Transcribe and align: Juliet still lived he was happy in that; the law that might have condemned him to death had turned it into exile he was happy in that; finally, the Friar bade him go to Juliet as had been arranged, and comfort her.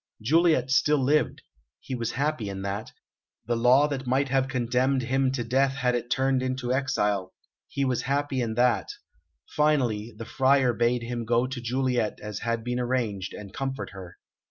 Juliet 0.19 0.71
still 0.71 0.97
lived 0.97 1.43
he 1.79 1.93
was 1.93 2.13
happy 2.13 2.49
in 2.49 2.63
that; 2.63 2.91
the 3.45 3.55
law 3.55 3.87
that 3.87 4.07
might 4.07 4.29
have 4.29 4.47
condemned 4.47 5.03
him 5.03 5.31
to 5.33 5.43
death 5.43 5.73
had 5.73 6.09
turned 6.09 6.41
it 6.41 6.45
into 6.47 6.73
exile 6.73 7.35
he 7.67 7.85
was 7.85 8.01
happy 8.01 8.41
in 8.41 8.55
that; 8.55 8.89
finally, 9.49 10.11
the 10.17 10.25
Friar 10.25 10.73
bade 10.73 11.03
him 11.03 11.23
go 11.23 11.45
to 11.45 11.61
Juliet 11.61 12.19
as 12.19 12.39
had 12.39 12.63
been 12.63 12.79
arranged, 12.79 13.35
and 13.35 13.53
comfort 13.53 13.91
her. 13.91 14.17